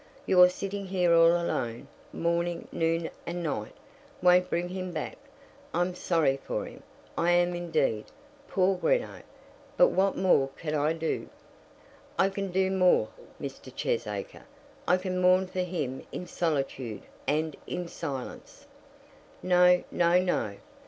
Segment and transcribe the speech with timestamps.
[0.25, 3.73] Your sitting here all alone, morning, noon, and night,
[4.19, 5.15] won't bring him back.
[5.75, 6.81] I'm sorry for him;
[7.15, 8.05] I am indeed.
[8.47, 9.21] Poor Greenow!
[9.77, 11.29] But what more can I do?"
[12.17, 13.09] "I can do more,
[13.39, 13.71] Mr.
[13.71, 14.45] Cheesacre.
[14.87, 18.65] I can mourn for him in solitude and in silence."
[19.43, 20.55] "No, no, no.